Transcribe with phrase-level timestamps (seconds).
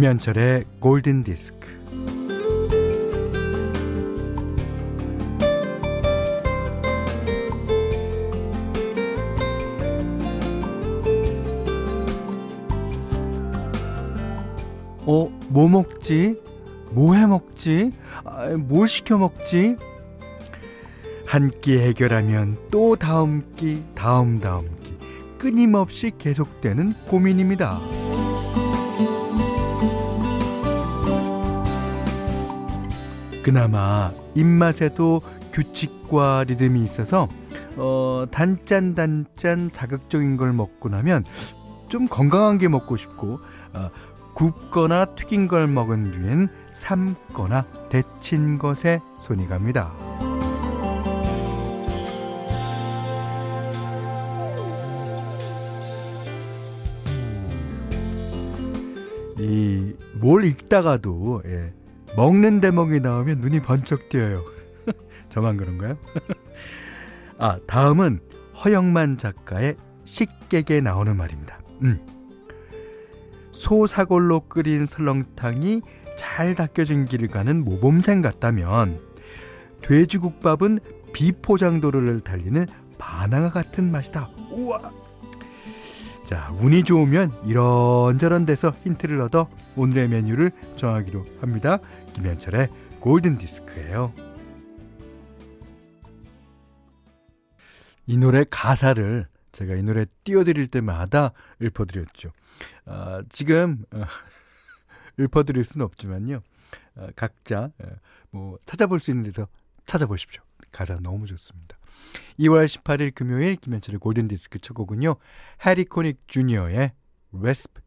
[0.00, 1.74] 김현철의 골든 디스크.
[15.06, 16.40] 어, 뭐 먹지?
[16.90, 17.92] 뭐 해 먹지?
[18.24, 19.76] 아, 뭘 시켜 먹지?
[21.26, 24.94] 한 끼 해결하면 또 다음 끼, 다음 다음 끼.
[25.38, 27.80] 끊임없이 계속되는 고민입니다.
[33.46, 37.28] 그나마 입맛에도 규칙과 리듬이 있어서
[37.76, 41.22] 어, 단짠 단짠 자극적인 걸 먹고 나면
[41.88, 43.38] 좀 건강한 게 먹고 싶고
[43.72, 43.90] 어,
[44.34, 49.92] 굽거나 튀긴 걸 먹은 뒤엔 삶거나 데친 것에 손이 갑니다.
[59.38, 61.72] 이 뭘 읽다가도 예,
[62.14, 64.42] 먹는 대목이 나오면 눈이 번쩍 띄어요.
[65.30, 65.98] 저만 그런가요?
[67.38, 68.20] 아, 다음은
[68.64, 71.58] 허영만 작가의 식객에 나오는 말입니다.
[71.82, 72.00] 음.
[73.52, 75.82] 소사골로 끓인 설렁탕이
[76.16, 79.00] 잘 닦여진 길을 가는 모범생 같다면
[79.82, 80.80] 돼지국밥은
[81.12, 82.66] 비포장도로를 달리는
[82.98, 84.30] 바나나 같은 맛이다.
[84.50, 85.05] 우와!
[86.26, 91.78] 자, 운이 좋으면 이런저런 데서 힌트를 얻어 오늘의 메뉴를 정하기로 합니다.
[92.14, 92.68] 김현철의
[92.98, 94.12] 골든 디스크예요.
[98.08, 102.32] 이 노래 가사를 제가 이 노래 띄워드릴 때마다 읊어드렸죠.
[102.86, 104.02] 아, 지금 어,
[105.20, 106.40] 읊어드릴 수는 없지만요.
[106.96, 107.86] 어, 각자 어,
[108.30, 109.46] 뭐 찾아볼 수 있는 데서
[109.86, 110.42] 찾아보십시오.
[110.72, 111.78] 가사 너무 좋습니다.
[112.38, 115.16] 2월 18일 금요일 김현철의 골든디스크 첫 곡은요.
[115.64, 116.92] 해리 코닉 주니어의
[117.32, 117.82] Recipe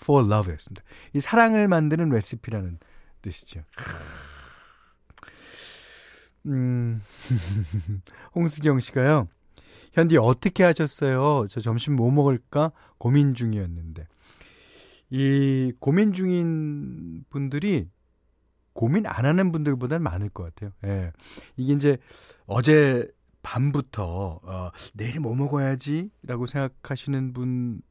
[0.00, 0.82] for Love였습니다.
[1.14, 2.78] 이 사랑을 만드는 레시피라는
[3.20, 3.62] 뜻이죠.
[6.46, 7.02] 음,
[8.34, 9.28] 홍수경 씨가요.
[9.92, 11.46] 현디 어떻게 하셨어요?
[11.48, 14.06] 저 점심 뭐 먹을까 고민 중이었는데.
[15.10, 17.88] 이 고민 중인 분들이
[18.78, 20.70] 고민 안 하는 분들보다는 많을 것 같아요.
[20.84, 21.10] 예.
[21.56, 21.98] 이게 이제
[22.46, 23.08] 어제
[23.42, 27.82] 밤부터 어, 내일 뭐 먹어야지라고 생각하시는 분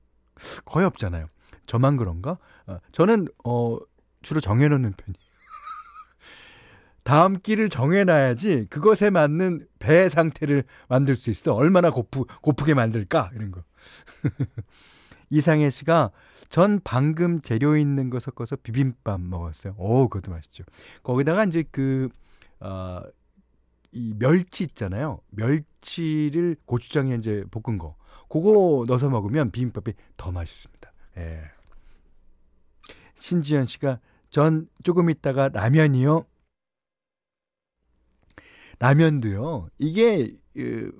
[0.63, 1.27] 거의 없잖아요.
[1.65, 2.37] 저만 그런가?
[2.67, 3.77] 어, 저는 어,
[4.21, 5.27] 주로 정해놓는 편이에요.
[7.03, 11.53] 다음 끼를 정해놔야지 그것에 맞는 배 상태를 만들 수 있어.
[11.53, 13.31] 얼마나 고프, 고프게 만들까?
[13.35, 13.61] 이런 거.
[15.29, 16.11] 이상해 씨가
[16.49, 19.75] 전 방금 재료 있는 거 섞어서 비빔밥 먹었어요.
[19.77, 20.63] 오, 그것도 맛있죠.
[21.03, 22.09] 거기다가 이제 그,
[22.59, 23.01] 어,
[23.91, 25.19] 이 멸치 있잖아요.
[25.31, 27.95] 멸치를 고추장에 이제 볶은 거.
[28.29, 30.91] 그거 넣어서 먹으면 비빔밥이 더 맛있습니다.
[31.17, 31.41] 예.
[33.15, 33.99] 신지현 씨가
[34.29, 36.25] 전 조금 있다가 라면이요.
[38.79, 39.69] 라면도요.
[39.79, 40.35] 이게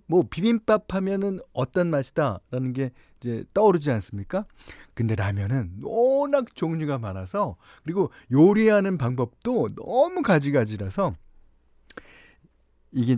[0.05, 4.45] 뭐 비빔밥 하면은 어떤 맛이다라는 게 이제 떠오르지 않습니까?
[4.93, 11.13] 근데 라면은 워낙 종류가 많아서 그리고 요리하는 방법도 너무 가지가지라서
[12.91, 13.17] 이게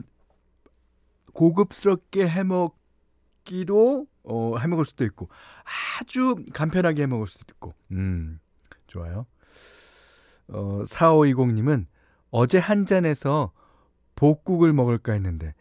[1.33, 5.29] 고급스럽게 해먹기도 어, 해먹을 수도 있고
[5.99, 8.39] 아주 간편하게 해먹을 수도 있고 음
[8.87, 9.25] 좋아요.
[10.47, 11.85] 어, 4520님은
[12.31, 13.51] 어제 한 잔에서
[14.15, 15.53] 복국을 먹을까 했는데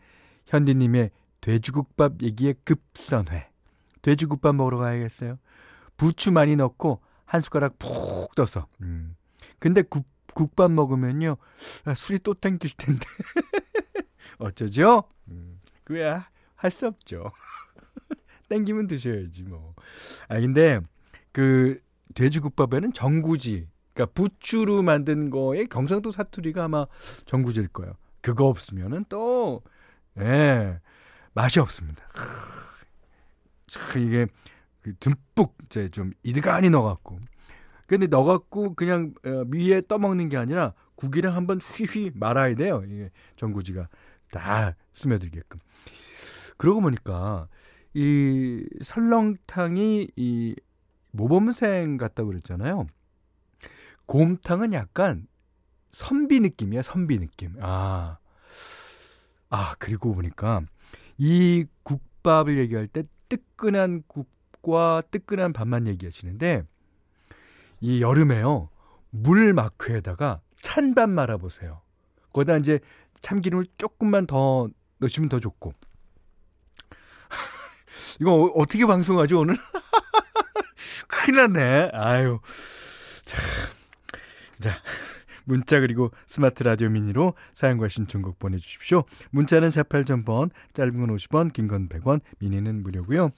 [0.48, 1.10] 현디님의
[1.41, 3.48] 돼지국밥 얘기에 급선회.
[4.03, 5.38] 돼지국밥 먹으러 가야겠어요.
[5.97, 8.66] 부추 많이 넣고 한 숟가락 푹 떠서.
[8.81, 9.16] 음.
[9.59, 11.36] 근데 국, 국밥 먹으면요
[11.84, 13.04] 아, 술이 또 땡길 텐데
[14.38, 15.04] 어쩌죠?
[15.28, 15.60] 음.
[15.84, 17.30] 그야 할 수 없죠.
[18.48, 19.75] 땡기면 드셔야지 뭐.
[20.28, 20.80] 아 근데
[21.33, 21.80] 그
[22.15, 26.86] 돼지국밥에는 전구지, 그러니까 부추로 만든 거에 경상도 사투리가 아마
[27.27, 27.92] 전구지일 거예요.
[28.22, 29.62] 그거 없으면은 또,
[30.20, 30.80] 예,
[31.34, 32.03] 맛이 없습니다.
[33.66, 34.26] 참, 이게,
[34.82, 37.18] 그 듬뿍, 이제 좀 이드간히 넣어갖고.
[37.86, 42.82] 근데 넣어갖고 그냥 어, 위에 떠먹는 게 아니라 국이랑 한번 휘휘 말아야 돼요.
[42.86, 43.88] 이게 전구지가
[44.30, 45.60] 다 스며들게끔.
[46.56, 47.48] 그러고 보니까,
[47.94, 50.56] 이 설렁탕이 이
[51.12, 52.86] 모범생 같다고 그랬잖아요.
[54.06, 55.26] 곰탕은 약간
[55.92, 57.56] 선비 느낌이야, 선비 느낌.
[57.60, 58.18] 아.
[59.50, 60.62] 아, 그리고 보니까
[61.16, 66.65] 이 국밥을 얘기할 때 뜨끈한 국과 뜨끈한 밥만 얘기하시는데
[67.80, 68.68] 이 여름에요.
[69.10, 71.80] 물 막회에다가 찬밥 말아 보세요.
[72.33, 72.80] 거기다 이제
[73.21, 74.68] 참기름을 조금만 더
[74.98, 75.72] 넣으시면 더 좋고.
[78.21, 79.56] 이거 어떻게 방송하죠, 오늘?
[81.09, 81.91] 큰일 났네.
[81.95, 82.41] 아유.
[83.24, 83.39] 자,
[84.60, 84.83] 자.
[85.48, 89.04] 문자 그리고 스마트 라디오 미니로 사연과 신청곡 보내주십시오.
[89.30, 93.30] 문자는 48,000번, 짧은 건 50원, 긴 건 100원, 미니는 무료고요.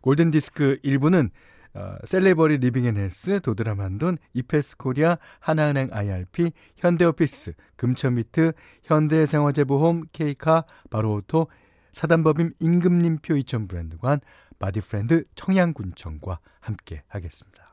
[0.00, 1.30] 골든디스크 1부는
[1.74, 8.52] 어, 셀레버리 리빙앤헬스, 도드라만돈, 이페스 코리아, 하나은행 IRP, 현대오피스, 금천미트,
[8.84, 11.48] 현대생활재보험, 케이카, 바로오토,
[11.92, 14.20] 사단법인 임금님표 이천 브랜드관,
[14.58, 17.68] 바디프렌드 청양군청과 함께 하겠습니다.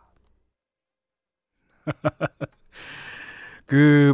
[3.66, 4.14] 그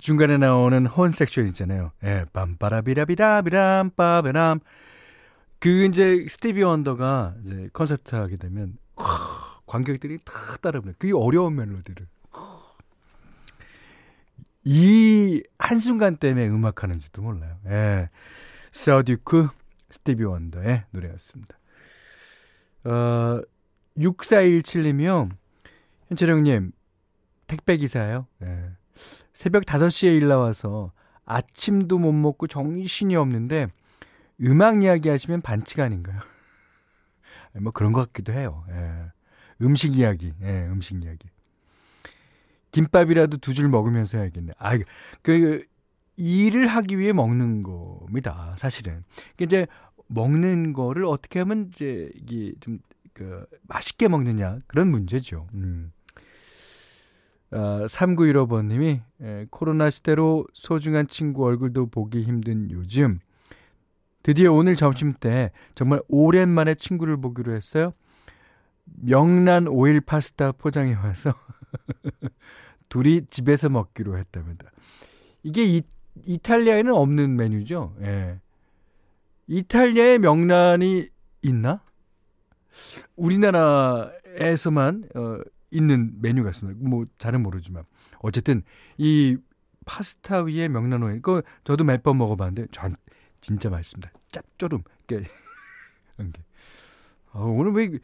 [0.00, 1.92] 중간에 나오는 horn section 있잖아요.
[2.04, 4.60] 예, 빰빠라비라비라비람 빠베람.
[5.58, 9.06] 그 이제 스티비 원더가 이제 콘서트 하게 되면 와,
[9.66, 12.06] 관객들이 다 따라 부르는 그 어려운 멜로디를
[14.64, 17.56] 이 한순간 때문에 음악하는지도 몰라요.
[17.66, 18.10] 예.
[18.70, 19.48] 서듀크
[19.90, 21.58] 스티비 원더의 노래였습니다.
[22.84, 23.40] 어,
[23.96, 25.30] 6417님이요.
[26.08, 26.72] 현철형님,
[27.46, 28.26] 택배기사예요.
[28.42, 28.77] 예.
[29.38, 30.90] 새벽 5시에 일 나와서
[31.24, 33.68] 아침도 못 먹고 정신이 없는데
[34.42, 36.18] 음악 이야기 하시면 반칙 아닌가요?
[37.54, 38.64] 뭐 그런 것 같기도 해요.
[38.70, 39.12] 예.
[39.62, 41.28] 음식 이야기, 예, 음식 이야기.
[42.72, 44.54] 김밥이라도 두 줄 먹으면서 해야겠네.
[44.58, 44.76] 아,
[45.22, 45.64] 그,
[46.16, 48.56] 일을 하기 위해 먹는 겁니다.
[48.58, 49.04] 사실은.
[49.40, 49.68] 이제
[50.08, 52.80] 먹는 거를 어떻게 하면 이제 이게 좀,
[53.14, 54.58] 그, 맛있게 먹느냐.
[54.66, 55.46] 그런 문제죠.
[55.54, 55.92] 음.
[57.50, 63.18] 어, 3915번님이 에, 코로나 시대로 소중한 친구 얼굴도 보기 힘든 요즘
[64.22, 67.94] 드디어 오늘 점심 때 정말 오랜만에 친구를 보기로 했어요.
[68.84, 71.34] 명란 오일 파스타 포장해 와서
[72.88, 74.70] 둘이 집에서 먹기로 했답니다.
[75.42, 75.82] 이게 이,
[76.26, 77.94] 이탈리아에는 없는 메뉴죠.
[78.02, 78.40] 예.
[79.46, 81.08] 이탈리아에 명란이
[81.42, 81.80] 있나?
[83.16, 85.38] 우리나라에서만 어,
[85.70, 86.78] 있는 메뉴 같습니다.
[86.88, 87.84] 뭐 잘은 모르지만
[88.20, 88.62] 어쨌든
[88.96, 89.36] 이
[89.84, 92.96] 파스타 위에 명란 오일 그 저도 몇 번 먹어봤는데 전
[93.40, 94.10] 진짜 맛있습니다.
[94.32, 94.82] 짭조름.
[95.04, 95.22] 이게
[97.32, 97.98] 어, 오늘 왜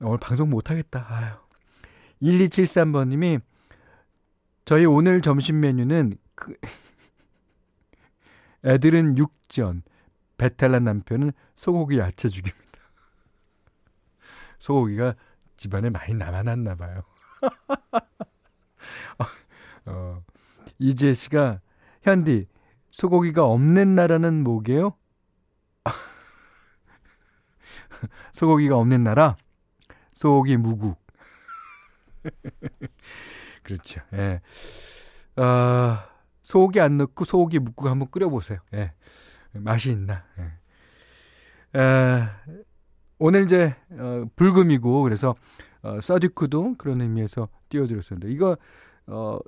[0.00, 1.06] 오늘 방송 못 하겠다.
[1.08, 1.34] 아유.
[2.22, 3.40] 1273번님이
[4.64, 6.54] 저희 오늘 점심 메뉴는 그
[8.64, 9.82] 애들은 육전,
[10.38, 12.60] 배탈난 남편은 소고기 야채죽입니다.
[14.58, 15.14] 소고기가
[15.62, 17.04] 집안에 많이 남아났나 봐요.
[19.86, 20.24] 어,
[20.80, 21.60] 이재 씨가
[22.02, 22.48] 현디
[22.90, 24.96] 소고기가 없는 나라는 뭐게요?
[28.34, 29.36] 소고기가 없는 나라
[30.14, 31.00] 소고기 무국.
[33.62, 34.00] 그렇죠.
[34.14, 34.40] 예.
[35.36, 36.08] 아,
[36.42, 38.58] 소고기 안 넣고 소고기 묵국 한번 끓여 보세요.
[38.74, 38.94] 예.
[39.52, 40.24] 맛이 있나.
[40.40, 41.78] 예.
[41.78, 42.40] 아,
[43.24, 45.36] 오늘 이제 어, 불금이고 그래서
[45.82, 48.56] 어, 서듀크도 그런 의미에서 띄워드렸었는데 이거
[49.06, 49.38] 어,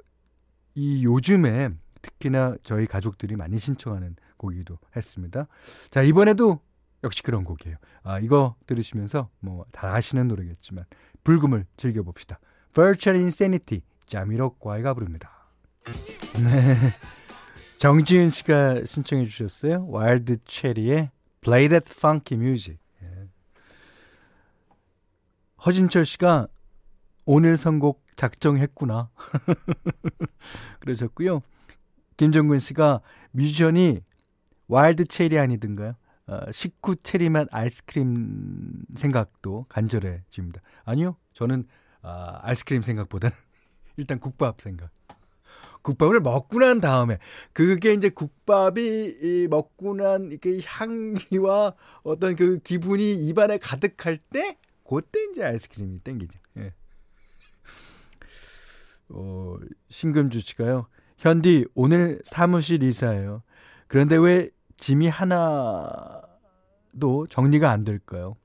[0.76, 5.48] 이 요즘에 특히나 저희 가족들이 많이 신청하는 곡이기도 했습니다.
[5.90, 6.60] 자 이번에도
[7.02, 7.76] 역시 그런 곡이에요.
[8.04, 10.84] 아 이거 들으시면서 뭐 다 아시는 노래겠지만
[11.24, 12.38] 불금을 즐겨봅시다.
[12.74, 15.48] Virtual Insanity 자미로콰이가 부릅니다.
[15.84, 16.76] 네.
[17.78, 19.86] 정지윤 씨가 신청해 주셨어요.
[19.88, 21.10] 와일드 체리의
[21.40, 22.78] Play That Funky Music.
[25.66, 26.48] 허진철 씨가
[27.24, 29.10] 오늘 선곡 작정했구나.
[30.80, 31.40] 그러셨고요.
[32.16, 33.00] 김정근 씨가
[33.32, 34.00] 뮤지션이
[34.68, 35.94] 와일드 체리 아니든가요?
[36.26, 40.60] 어, 식구 체리맛 아이스크림 생각도 간절해집니다.
[40.84, 41.66] 아니요, 저는
[42.02, 43.34] 아, 아이스크림 생각보다는
[43.96, 44.90] 일단 국밥 생각.
[45.82, 47.18] 국밥을 먹고 난 다음에
[47.52, 55.44] 그게 이제 국밥이 먹고 난 그 향기와 어떤 그 기분이 입안에 가득할 때 그때 이제
[55.44, 56.38] 아이스크림이 땡기죠.
[56.58, 56.72] 예.
[59.08, 59.56] 어,
[59.88, 60.86] 신금주 씨가요.
[61.18, 63.42] 현디 오늘 사무실 이사예요.
[63.86, 66.26] 그런데 왜 짐이 하나도
[67.28, 68.36] 정리가 안 될까요?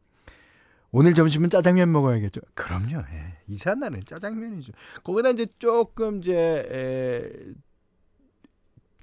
[0.91, 2.41] 오늘 점심은 짜장면 먹어야겠죠.
[2.55, 3.03] 그럼요.
[3.11, 3.37] 예.
[3.47, 4.73] 이사 날은 짜장면이죠.
[5.03, 7.53] 거기다 이제 조금 이제 에,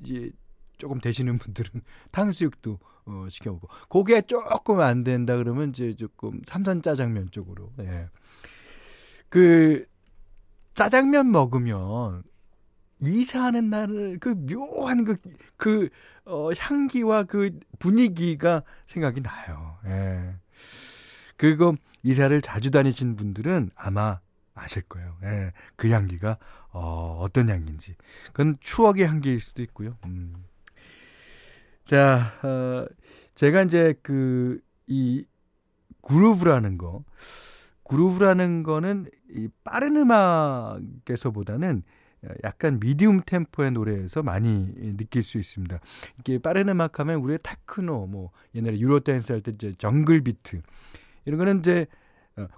[0.00, 0.30] 이제
[0.78, 7.30] 조금 되시는 분들은 탕수육도 어, 시켜보고 고기가 조금 안 된다 그러면 이제 조금 삼선 짜장면
[7.30, 7.72] 쪽으로.
[7.80, 8.08] 예.
[9.28, 9.86] 그
[10.74, 12.22] 짜장면 먹으면
[13.00, 15.16] 이사하는 날을 그 묘한 그,
[15.56, 15.88] 그,
[16.24, 19.78] 어, 향기와 그 분위기가 생각이 나요.
[19.86, 20.34] 예.
[21.36, 24.20] 그거 이사를 자주 다니신 분들은 아마
[24.54, 25.16] 아실 거예요.
[25.24, 25.52] 예.
[25.76, 26.38] 그 향기가,
[26.70, 27.94] 어, 어떤 향기인지.
[28.28, 29.96] 그건 추억의 향기일 수도 있고요.
[30.06, 30.34] 음.
[31.86, 32.84] 자, 어,
[33.36, 35.24] 제가 이제 그, 이,
[36.02, 37.04] groove라는 거,
[37.84, 41.84] groove라는 거는 이 빠른 음악에서보다는
[42.42, 45.78] 약간 medium 템포의 노래에서 많이 느낄 수 있습니다.
[46.18, 50.62] 이게 빠른 음악 하면 우리의 테크노, 뭐 옛날에 Euro dance 할 때 이제 jungle beat
[51.24, 51.86] 이런 거는 이제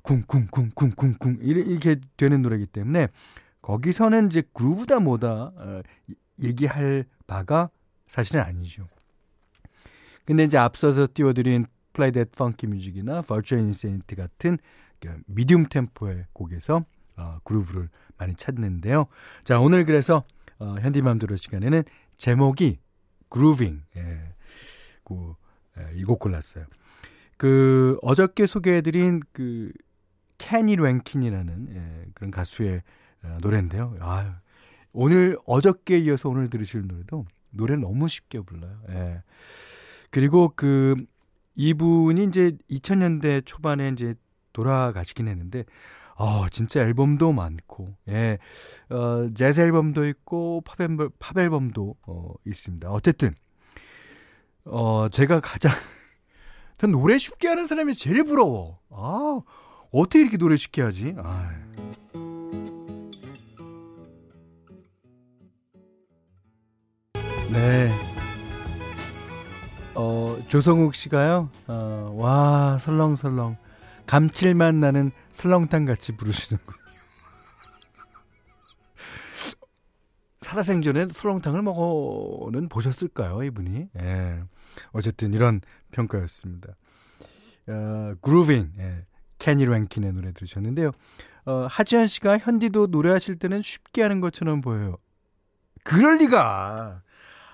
[0.04, 3.08] 쿵쿵쿵쿵쿵쿵 어, 이렇게 되는 노래이기 때문에
[3.61, 5.82] 거기서는 이제 그루브다 뭐다 어,
[6.42, 7.68] 얘기할 바가
[8.06, 8.87] 사실은 아니죠.
[10.28, 14.58] 근데 이제 앞서서 띄워드린 Play That Funky Music이나 Virtual Insanity 같은
[15.25, 16.85] 미디움 템포의 곡에서
[17.16, 19.06] 어, 그루브를 많이 찾는데요.
[19.44, 20.25] 자, 오늘 그래서
[20.58, 21.82] 어, 현디맘대로 시간에는
[22.18, 22.78] 제목이
[23.30, 23.85] 그루빙.
[23.97, 24.35] 예.
[25.02, 25.35] 그,
[25.78, 26.66] 예, 이곡 골랐어요.
[27.38, 29.73] 그 어저께 소개해드린 그
[30.37, 32.82] 캐니 랭킨이라는 예, 그런 가수의
[33.25, 33.97] 어, 노래인데요.
[34.00, 34.40] 아,
[34.92, 38.78] 오늘 어저께 이어서 오늘 들으실 노래도 노래 너무 쉽게 불러요.
[38.90, 39.23] 예.
[40.11, 40.95] 그리고 그
[41.55, 44.15] 이분이 이제 2000년대 초반에 이제
[44.53, 45.65] 돌아가시긴 했는데
[46.19, 48.38] 어, 진짜 앨범도 많고, 예,
[48.91, 52.91] 어, 재즈 앨범도 있고, 팝, 앨범, 팝 앨범도, 어, 있습니다.
[52.91, 53.33] 어쨌든,
[54.65, 55.73] 어, 제가 가장,
[56.77, 58.81] 전 노래 쉽게 하는 사람이 제일 부러워.
[58.91, 59.41] 아,
[59.93, 61.15] 어떻게 이렇게 노래 쉽게 하지?
[61.19, 61.50] 아.
[67.53, 68.08] 네.
[70.49, 73.57] 어, 조성욱 씨가요, 어, 와, 설렁설렁.
[74.07, 76.76] 감칠맛 나는 설렁탕 같이 부르시는군요.
[80.40, 83.88] 살아생전에 설렁탕을 먹어는 보셨을까요, 이분이?
[84.00, 84.43] 예.
[84.93, 86.75] 어쨌든 이런 평가였습니다.
[87.69, 89.05] 어, 그루빙, 예.
[89.38, 90.93] 캐니 랭킨의 노래 들으셨는데요.
[91.45, 94.97] 어, 하지연 씨가 현디도 노래하실 때는 쉽게 하는 것처럼 보여요.
[95.85, 97.02] 그럴 리가.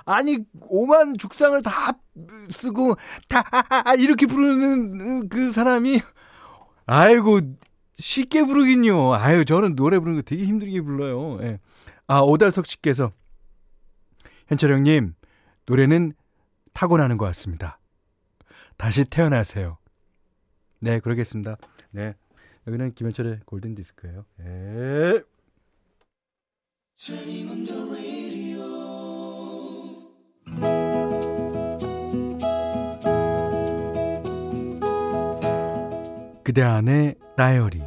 [0.05, 1.99] 아니 오만 죽상을 다
[2.51, 2.97] 쓰고
[3.29, 3.45] 다
[3.99, 6.01] 이렇게 부르는 그 사람이
[6.87, 7.41] 아이고
[7.97, 9.15] 쉽게 부르긴요.
[9.15, 11.43] 아유 저는 노래 부르는 거 되게 힘들게 불러요.
[11.43, 11.61] 예.
[12.07, 13.13] 아 오달석 씨께서
[14.49, 15.15] 현철 형님
[15.67, 16.13] 노래는
[16.75, 17.79] 타고나는 것 같습니다.
[18.77, 19.79] 다시 태어나세요.
[20.81, 21.57] 네 그러겠습니다.
[21.91, 22.15] 네
[22.67, 24.25] 여기는 김현철의 골든 디스크예요.
[24.41, 25.23] 예.
[36.45, 37.81] 그대 안의 다이어리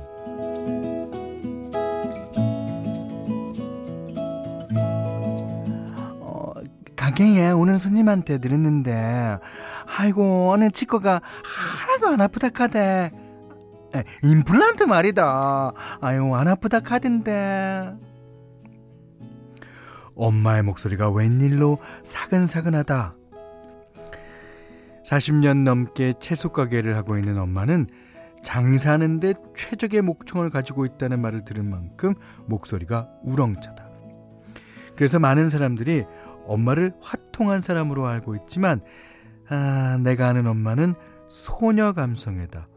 [6.20, 6.54] 어,
[6.96, 9.38] 가게에 오는 손님한테 들었는데
[9.86, 13.12] 아이고 어느 치과가 하나도 안 아프다 카대.
[13.96, 15.72] 에, 임플란트 말이다.
[16.02, 17.94] 아유 안 아프다 카던데.
[20.16, 23.16] 엄마의 목소리가 웬일로 사근사근하다.
[25.06, 27.88] 40년 넘게 채소 가게를 하고 있는 엄마는
[28.48, 33.86] 장사하는데 최적의 목청을 가지고 있다는 말을 들은 만큼 목소리가 우렁차다.
[34.96, 36.06] 그래서 많은 사람들이
[36.46, 38.80] 엄마를 화통한 사람으로 알고 있지만
[39.50, 40.96] 아, 내가 아는 엄마는
[41.28, 42.70] 소녀 감성에다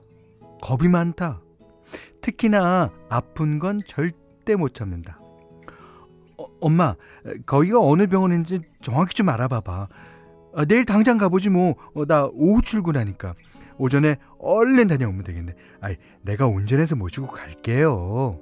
[0.60, 1.40] 겁이 많다.
[2.20, 5.20] 특히나 아픈 건 절대 못 참는다.
[6.36, 6.96] 어, 엄마,
[7.46, 9.88] 거기가 어느 병원인지 정확히 좀 알아봐봐.
[10.56, 11.76] 아, 내일 당장 가보지 뭐.
[11.94, 13.34] 어, 나 오후 출근하니까.
[13.80, 15.54] 오전에 얼른 다녀오면 되겠네.
[15.80, 18.38] 아이, 내가 운전해서 모시고 갈게요.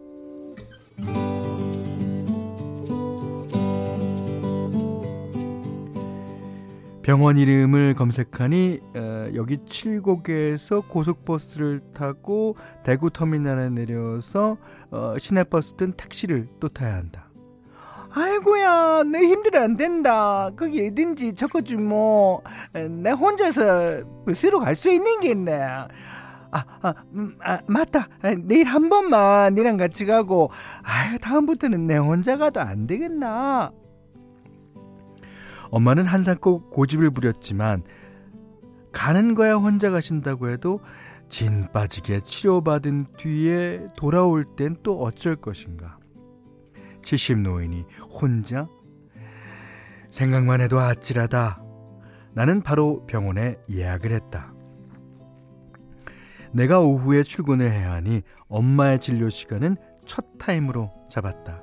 [7.03, 14.59] 병원 이름을 검색하니 어, 여기 칠곡에서 고속버스를 타고 대구 터미널에 내려서
[14.91, 17.28] 어, 시내버스 든 택시를 또 타야 한다.
[18.11, 25.31] 아이고야 내 힘들어 안 된다 거기 어딘지 적어주 뭐내 혼자서 버스로 갈 수 있는 게
[25.31, 25.61] 있네
[26.51, 28.09] 아, 아, 음, 아, 맞다.
[28.23, 30.51] 아, 내일 한 번만 니랑 같이 가고,
[30.83, 33.71] 아 다음부터는 내 혼자 가도 안 되겠나?
[35.71, 37.83] 엄마는 항상 꼭 고집을 부렸지만,
[38.93, 40.81] 가는 거야 혼자 가신다고 해도,
[41.29, 45.98] 진 빠지게 치료받은 뒤에 돌아올 땐 또 어쩔 것인가?
[47.09, 47.87] 70 노인이
[48.21, 48.69] 혼자?
[50.11, 51.63] 생각만 해도 아찔하다.
[52.35, 54.53] 나는 바로 병원에 예약을 했다.
[56.53, 61.63] 내가 오후에 출근을 해야 하니 엄마의 진료 시간은 첫 타임으로 잡았다.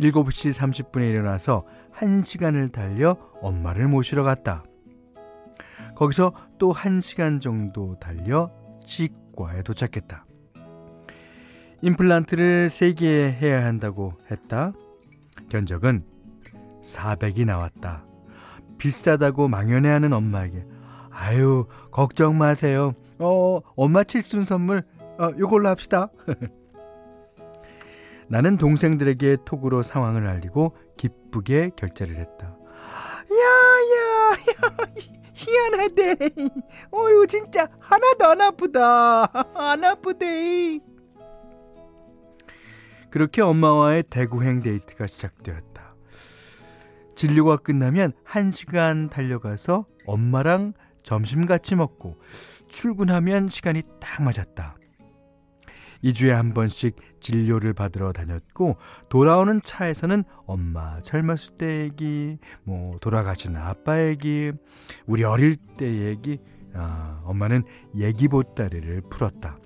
[0.00, 4.64] 7시 30분에 일어나서 1시간을 달려 엄마를 모시러 갔다.
[5.94, 8.50] 거기서 또 1시간 정도 달려
[8.84, 10.26] 치과에 도착했다.
[11.82, 14.72] 임플란트를 3개 해야 한다고 했다.
[15.48, 16.04] 견적은
[16.82, 18.04] 400이 나왔다.
[18.78, 20.64] 비싸다고 망연해하는 엄마에게
[21.10, 22.94] 아유 걱정 마세요.
[23.18, 24.84] 어 엄마 칠순 선물
[25.18, 26.08] 어, 요걸로 합시다.
[28.28, 32.46] 나는 동생들에게 톡으로 상황을 알리고 기쁘게 결제를 했다.
[32.46, 32.54] 야,
[33.94, 34.36] 야, 야,
[35.34, 36.16] 희한하대.
[36.92, 39.30] 어유 진짜 하나도 안 아프다.
[39.54, 40.80] 안 아프대.
[43.12, 45.94] 그렇게 엄마와의 대구행 데이트가 시작되었다.
[47.14, 52.18] 진료가 끝나면 한 시간 달려가서 엄마랑 점심 같이 먹고
[52.68, 54.76] 출근하면 시간이 딱 맞았다.
[56.02, 58.78] 2주에 한 번씩 진료를 받으러 다녔고
[59.10, 64.52] 돌아오는 차에서는 엄마 젊었을 때 얘기, 뭐 돌아가신 아빠 얘기,
[65.04, 66.38] 우리 어릴 때 얘기,
[66.72, 67.64] 아, 엄마는
[67.94, 69.58] 얘기 보따리를 풀었다.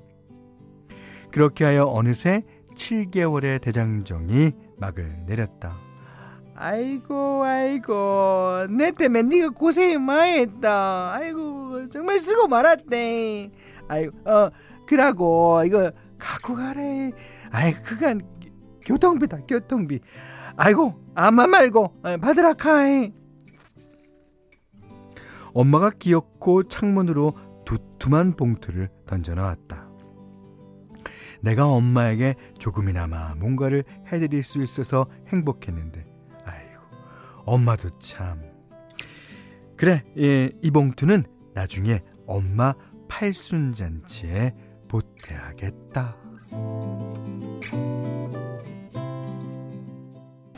[1.31, 2.43] 그렇게 하여 어느새
[2.77, 5.77] 7개월의 대장정이 막을 내렸다.
[6.55, 11.13] 아이고 아이고 내 때문에 네가 고생 많이 했다.
[11.13, 13.51] 아이고 정말 쓰고 말았대.
[13.89, 14.51] 아이고 어
[14.87, 17.11] 그러고 이거 갖고 가래.
[17.51, 18.23] 아이 그간
[18.85, 20.01] 교통비다 교통비.
[20.57, 23.13] 아이고 아마 말고 어, 받으라 카이.
[25.53, 27.33] 엄마가 귀엽고 창문으로
[27.65, 29.86] 두툼한 봉투를 던져 나왔다.
[31.47, 36.05] 내가 엄마에게 조금이나마 뭔가를 해드릴 수 있어서 행복했는데,
[36.45, 36.83] 아이고,
[37.45, 38.43] 엄마도 참.
[39.77, 41.25] 그래, 예, 이 봉투는
[41.55, 42.75] 나중에 엄마
[43.07, 44.55] 팔순잔치에
[44.89, 46.17] 보태야겠다.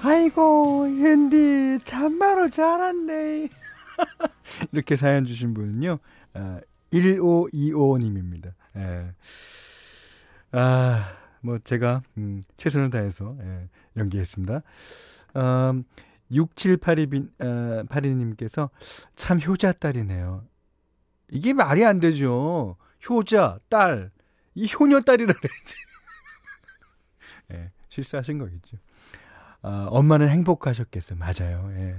[0.00, 3.48] 아이고, 현디, 참말로 잘았네.
[4.72, 5.98] 이렇게 사연 주신 분은요,
[6.32, 8.54] 아, 1525님입니다.
[8.76, 9.12] 예.
[10.52, 14.62] 아, 뭐, 제가, 음, 최선을 다해서, 예, 연기했습니다.
[15.36, 15.84] 음,
[16.30, 18.70] 6782님, 어, 82님께서
[19.14, 20.44] 참 효자 딸이네요.
[21.30, 22.76] 이게 말이 안 되죠.
[23.08, 24.10] 효자, 딸.
[24.54, 25.74] 이 효녀 딸이라 그래야지.
[27.52, 28.78] 예, 실수하신 거겠죠.
[29.62, 31.18] 아, 엄마는 행복하셨겠어요.
[31.18, 31.70] 맞아요.
[31.76, 31.96] 예.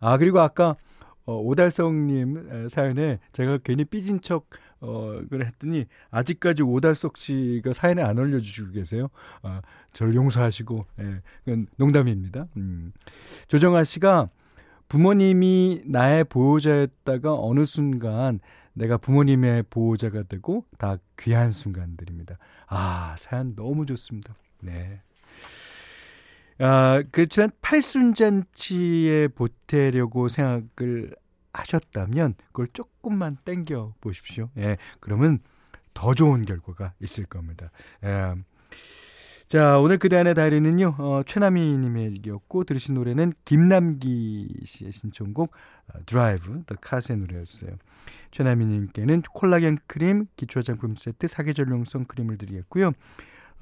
[0.00, 0.76] 아, 그리고 아까,
[1.24, 4.48] 어, 오달성님 사연에 제가 괜히 삐진 척,
[4.82, 9.08] 어, 그래 했더니, 아직까지 오달석 씨가 사연에 안 올려주시고 계세요.
[9.42, 12.48] 아, 저를 용서하시고, 예, 그건 농담입니다.
[12.56, 12.92] 음.
[13.48, 14.28] 조정아 씨가
[14.88, 18.40] 부모님이 나의 보호자였다가 어느 순간
[18.74, 22.36] 내가 부모님의 보호자가 되고 다 귀한 순간들입니다.
[22.66, 24.34] 아, 사연 너무 좋습니다.
[24.60, 25.00] 네.
[26.58, 31.14] 아, 그렇지만 팔순잔치에 보태려고 생각을
[31.52, 34.50] 하셨다면 그걸 조금만 땡겨 보십시오.
[34.56, 35.40] 예, 그러면
[35.94, 37.70] 더 좋은 결과가 있을 겁니다.
[38.04, 38.34] 예.
[39.48, 45.52] 자, 오늘 그대 안의 다이어리는요, 어, 최남희 님의 일기였고, 들으신 노래는 김남기 씨의 신청곡,
[45.92, 47.72] 어, Drive, The Cars의 노래였어요.
[48.30, 52.92] 최남희 님께는 콜라겐 크림, 기초 화장품 세트, 사계절용성 크림을 드리겠고요.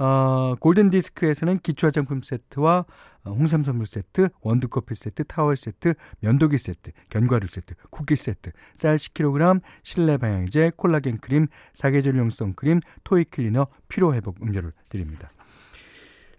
[0.01, 2.87] 어, 골든 디스크에서는 기초 화장품 세트와
[3.25, 8.51] 어, 홍삼 선물 세트, 원두 커피 세트, 타월 세트, 면도기 세트, 견과류 세트, 쿠키 세트,
[8.77, 15.29] 쌀 10kg, 실내 방향제, 콜라겐 크림, 사계절용성 크림, toy 클리너, 피로 회복 음료를 드립니다.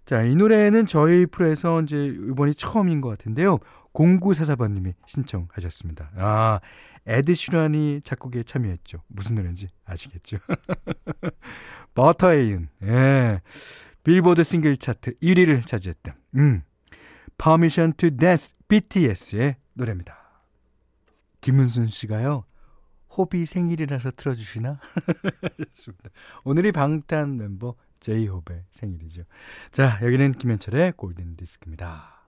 [0.04, 3.60] 자, 이 노래는 저희 프로에서 이제 이번이 처음인 것 같은데요.
[3.92, 6.10] 0944번님이 신청하셨습니다.
[6.16, 6.60] 아,
[7.06, 9.02] 에드 시런이 작곡에 참여했죠.
[9.08, 10.38] 무슨 노래인지 아시겠죠?
[11.94, 13.40] Butter에 이은, 예.
[14.04, 16.62] 빌보드 싱글 차트 1위를 차지했던, 음.
[17.38, 20.16] Permission to Dance BTS의 노래입니다.
[21.40, 22.44] 김은순 씨가요,
[23.16, 24.80] 호비 생일이라서 틀어주시나?
[25.68, 26.10] 좋습니다.
[26.44, 29.24] 오늘이 방탄 멤버 제이홉의 생일이죠.
[29.70, 32.21] 자, 여기는 김현철의 골든 디스크입니다.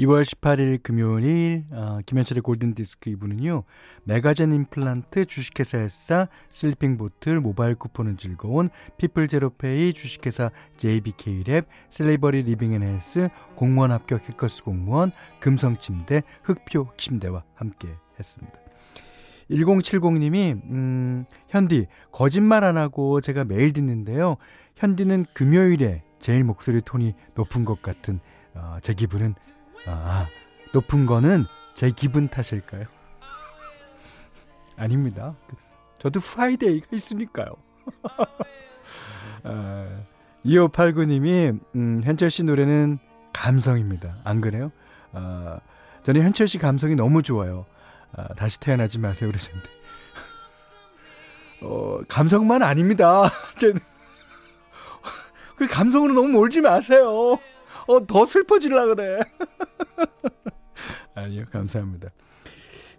[0.00, 3.64] 2월 18일 금요일 어, 김현철의 골든디스크 2부는요.
[4.04, 13.28] 메가젠 임플란트 주식회사 에싸 슬리핑 보틀 모바일 쿠폰은 즐거운 피플 제로페이 주식회사 JBK랩 셀레버리 리빙앤헬스
[13.56, 18.58] 공무원 합격 해커스 공무원 금성침대 흑표 침대와 함께 했습니다.
[19.50, 24.36] 1070님이 음, 현디 거짓말 안 하고 제가 매일 듣는데요.
[24.76, 28.20] 현디는 금요일에 제일 목소리 톤이 높은 것 같은
[28.54, 29.34] 어, 제 기분은
[29.86, 30.26] 아,
[30.72, 32.84] 높은 거는 제 기분 탓일까요?
[34.76, 35.34] 아닙니다.
[35.98, 37.54] 저도 Friday가 있으니까요.
[39.44, 40.00] 아,
[40.44, 42.98] 2589님이, 음, 현철 씨 노래는
[43.32, 44.16] 감성입니다.
[44.24, 44.72] 안 그래요?
[45.12, 45.60] 아,
[46.02, 47.66] 저는 현철 씨 감성이 너무 좋아요.
[48.16, 49.30] 아, 다시 태어나지 마세요.
[49.30, 49.68] 그러셨는데.
[51.62, 53.30] 어, 감성만 아닙니다.
[55.56, 57.38] 그 감성으로 너무 몰지 마세요.
[57.86, 59.20] 어, 더 슬퍼질라 그래.
[61.14, 62.10] 아니요, 감사합니다.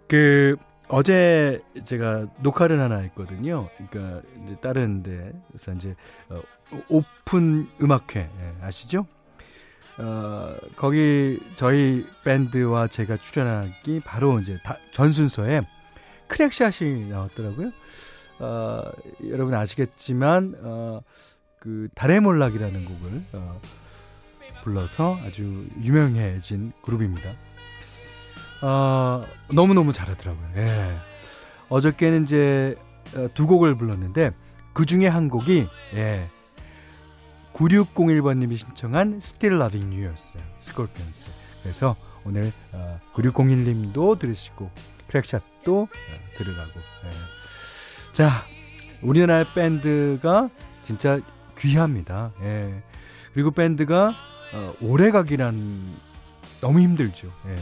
[0.08, 0.56] 그,
[0.88, 3.70] 어제 제가 녹화를 하나 했거든요.
[3.76, 5.94] 그러니까 이제 다른 데서 이제
[6.28, 6.42] 어,
[6.90, 9.06] 오픈 음악회 예, 아시죠?
[9.98, 15.62] 어, 거기 저희 밴드와 제가 출연하기 바로 이제 다, 전 순서에
[16.28, 17.70] 크랙샷이 나왔더라고요.
[18.40, 18.82] 어,
[19.28, 21.00] 여러분 아시겠지만 어,
[21.58, 23.60] 그 달의 몰락이라는 곡을 어,
[24.62, 27.34] 불러서 아주 유명해진 그룹입니다.
[28.62, 30.48] 어, 너무너무 잘하더라고요.
[30.56, 30.96] 예.
[31.68, 32.76] 어저께는 이제
[33.16, 34.30] 어, 두 곡을 불렀는데
[34.72, 36.30] 그 중에 한 곡이 예.
[37.52, 40.42] 9601번님이 신청한 Still Loving You였어요.
[40.60, 41.28] 스콜피언스.
[41.62, 44.70] 그래서 오늘 어, 9601님도 들으시고
[45.08, 46.80] 크랙샷도 어, 들으라고.
[47.04, 47.10] 예.
[48.12, 48.44] 자,
[49.02, 50.48] 우리나라 밴드가
[50.82, 51.20] 진짜
[51.58, 52.32] 귀합니다.
[52.42, 52.82] 예.
[53.34, 54.12] 그리고 밴드가
[54.52, 55.96] 어, 오래가기란
[56.60, 57.32] 너무 힘들죠.
[57.48, 57.56] 예.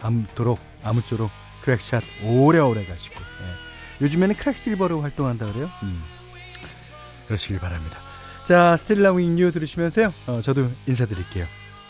[0.00, 1.30] 아무쪼록 아무쪼록
[1.62, 4.04] 크랙샷 오래오래 가시고 예.
[4.04, 5.70] 요즘에는 크랙 실버로 활동한다 그래요.
[5.82, 6.02] 음.
[7.26, 7.98] 그러시길 바랍니다.
[8.44, 10.12] 자, 스텔라 윙뉴 들으시면서요.
[10.26, 11.46] 어, 저도 인사드릴게요.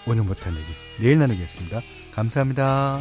[0.06, 0.66] 오늘 못한 얘기
[1.00, 1.80] 내일 나누겠습니다.
[2.14, 3.00] 감사합니다.